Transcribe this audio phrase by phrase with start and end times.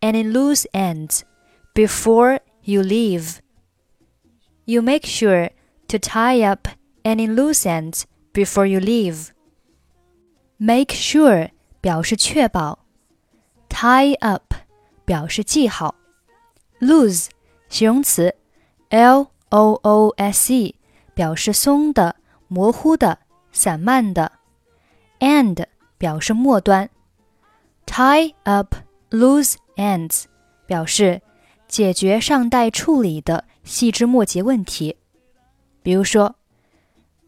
[0.00, 1.22] any loose ends
[1.74, 3.40] before you leave.
[4.70, 5.50] You make sure
[5.88, 6.68] to tie up
[7.04, 9.28] any loose ends before you leave.
[10.58, 12.80] Make sure 表示确保，
[13.68, 14.54] tie up
[15.04, 15.94] 表示系好，
[16.80, 17.28] loose
[17.68, 18.34] 形容词，
[18.88, 20.74] l o o s e
[21.14, 22.16] 表示松的、
[22.48, 23.18] 模糊的、
[23.52, 24.32] 散漫的，
[25.20, 25.64] end
[25.96, 26.90] 表示末端，
[27.86, 28.74] tie up
[29.10, 30.24] loose ends
[30.66, 31.22] 表示
[31.68, 34.96] 解决尚待处理的 细枝末节问题。
[35.82, 36.36] 比如说，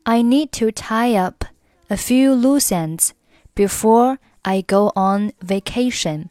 [0.05, 1.45] I need to tie up
[1.89, 3.11] a few loose ends
[3.55, 6.27] before I go on vacation。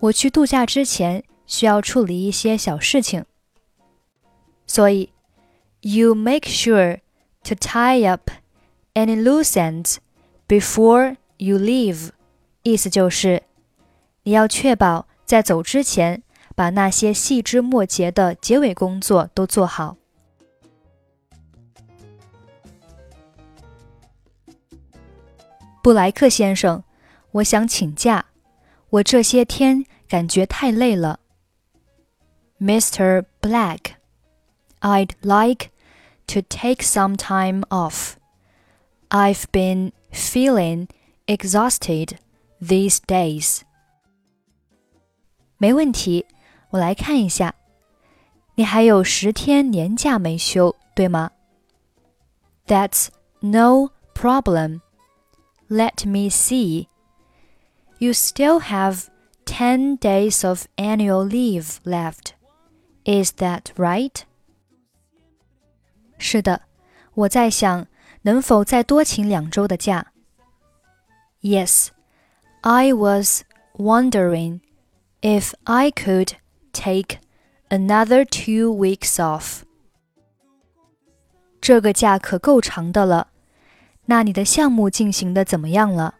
[0.00, 3.24] 我去度假之前需要处理一些小事情。
[4.66, 5.12] 所以，
[5.80, 7.00] you make sure
[7.42, 8.30] to tie up
[8.94, 9.96] any loose ends
[10.46, 12.10] before you leave，
[12.62, 13.42] 意思就是
[14.22, 16.22] 你要确保在走之前
[16.54, 19.96] 把那些细枝末节的结尾工作都做好。
[25.82, 26.82] 布莱克先生，
[27.30, 28.26] 我想请假，
[28.90, 31.20] 我这些天感觉太累了。
[32.60, 33.24] Mr.
[33.40, 33.92] Black,
[34.80, 35.70] I'd like
[36.26, 38.14] to take some time off.
[39.08, 40.88] I've been feeling
[41.26, 42.18] exhausted
[42.60, 43.60] these days.
[45.56, 46.26] 没问题，
[46.72, 47.54] 我来看一下。
[48.54, 51.30] 你还有十天年假没休，对吗？
[52.66, 53.08] That's
[53.40, 54.80] no problem.
[55.68, 56.88] Let me see.
[57.98, 59.08] You still have
[59.44, 62.32] 10 days of annual leave left.
[63.04, 64.22] Is that right?
[66.18, 66.62] 是的，
[67.14, 67.86] 我在想
[68.22, 70.12] 能否再多请两周的假。
[71.40, 71.88] Yes,
[72.62, 73.42] I was
[73.74, 74.60] wondering
[75.20, 76.32] if I could
[76.72, 77.18] take
[77.68, 79.62] another two weeks off.
[81.60, 83.28] 这个假可够长的了。
[84.06, 86.14] 那你的项目进行的怎么样了？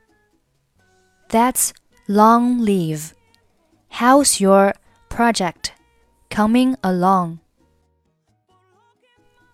[1.29, 1.71] That's
[2.07, 3.13] long leave.
[3.91, 4.75] How's your
[5.09, 5.71] project
[6.29, 7.39] coming along?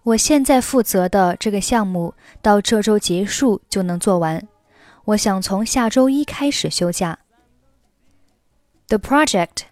[0.02, 4.46] 我现在负责的这个项目到这周结束就能做完。
[5.04, 7.18] 我想从下周一开始休假。
[8.88, 9.62] The project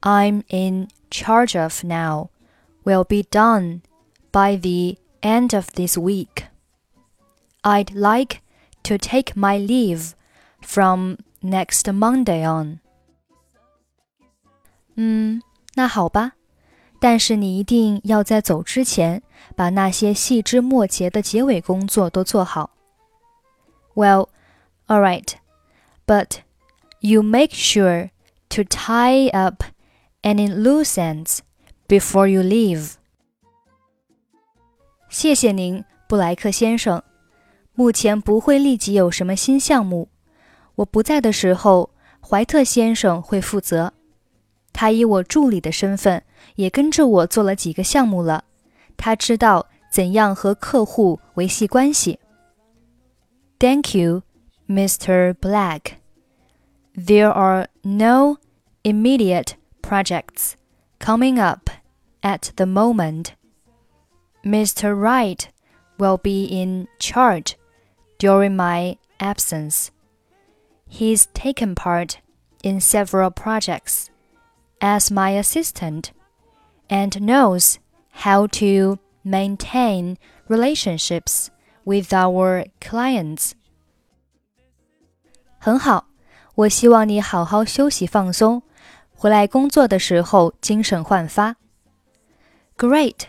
[0.00, 2.28] I'm in charge of now
[2.84, 3.80] will be done
[4.30, 6.44] by the end of this week.
[7.62, 8.42] I'd like
[8.82, 10.14] to take my leave
[10.60, 12.80] from next Monday on.
[14.96, 15.40] 嗯，
[15.74, 16.32] 那好吧，
[17.00, 19.22] 但是你一定要在走之前
[19.56, 22.70] 把那些细枝末节的结尾工作都做好。
[23.94, 24.28] Well,
[24.86, 25.32] all right,
[26.06, 26.40] but
[27.00, 28.10] you make sure
[28.50, 29.64] to tie up
[30.21, 31.39] any loose ends
[31.87, 32.93] before you leave.
[35.09, 37.01] 谢谢您，布莱克先生。
[37.73, 40.09] 目前不会立即有什么新项目。
[40.75, 41.91] 我不在的时候，
[42.21, 43.93] 怀特先生会负责。
[44.71, 46.23] 他以我助理的身份，
[46.55, 48.43] 也跟着我做了几个项目了。
[48.97, 52.19] 他知道怎样和客户维系关系。
[53.57, 54.23] Thank you,
[54.67, 55.33] Mr.
[55.33, 55.93] Black.
[56.95, 58.37] There are no
[58.83, 59.53] immediate
[59.89, 60.55] projects
[60.99, 61.71] coming up
[62.21, 63.33] at the moment.
[64.45, 64.95] Mr.
[64.95, 65.49] White
[65.97, 67.57] will be in charge
[68.19, 69.89] during my absence.
[70.87, 72.19] He's taken part
[72.63, 74.11] in several projects
[74.79, 76.11] as my assistant
[76.87, 77.79] and knows
[78.23, 81.49] how to maintain relationships
[81.83, 83.53] with our clients.
[85.59, 86.05] 很好，
[86.53, 88.61] 我希望你好好休息放松。
[89.18, 91.56] 回来工作的时候精神焕发。
[92.76, 93.26] Great!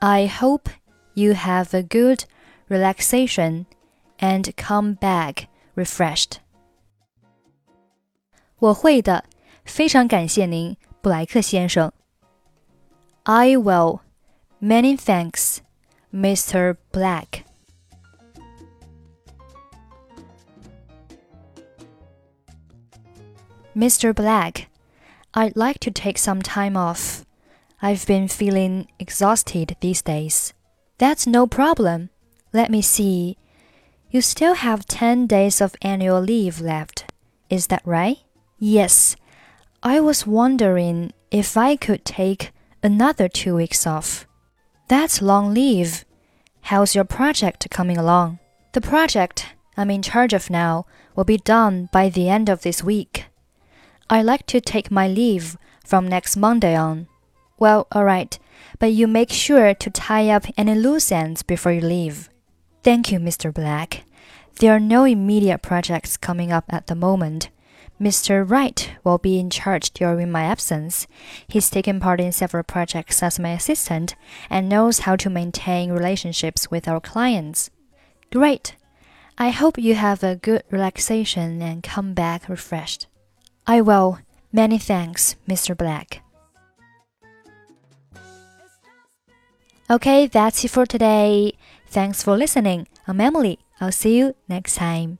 [0.00, 0.68] I hope
[1.14, 2.24] you have a good
[2.68, 3.66] relaxation
[4.18, 6.38] and come back refreshed.
[8.58, 9.24] 我会的，
[9.64, 11.92] 非常感谢您，布莱克先生。
[13.24, 14.00] I will.
[14.60, 15.58] Many thanks,
[16.12, 16.76] Mr.
[16.92, 17.44] Black.
[23.74, 24.12] Mr.
[24.12, 24.66] Black,
[25.37, 27.23] I'd like to take some time off.
[27.79, 30.51] I've been feeling exhausted these days.
[30.97, 32.09] That's no problem.
[32.53, 33.37] Let me see.
[34.09, 37.05] You still have 10 days of annual leave left.
[37.51, 38.17] Is that right?
[38.57, 39.15] Yes.
[39.83, 42.51] I was wondering if I could take
[42.81, 44.25] another two weeks off.
[44.87, 46.03] That's long leave.
[46.61, 48.39] How's your project coming along?
[48.73, 52.83] The project I'm in charge of now will be done by the end of this
[52.83, 53.25] week.
[54.09, 57.07] I like to take my leave from next Monday on.
[57.59, 58.39] Well, alright,
[58.79, 62.29] but you make sure to tie up any loose ends before you leave.
[62.83, 63.53] Thank you, Mr.
[63.53, 64.05] Black.
[64.59, 67.49] There are no immediate projects coming up at the moment.
[67.99, 68.47] Mr.
[68.47, 71.05] White will be in charge during my absence.
[71.47, 74.15] He's taken part in several projects as my assistant
[74.49, 77.71] and knows how to maintain relationships with our clients.
[78.31, 78.75] Great!
[79.37, 83.07] I hope you have a good relaxation and come back refreshed.
[83.67, 84.19] I will.
[84.53, 85.75] Many thanks, Mr.
[85.75, 86.21] Black.
[89.89, 91.53] Okay, that's it for today.
[91.87, 92.87] Thanks for listening.
[93.07, 93.59] I'm Emily.
[93.79, 95.19] I'll see you next time.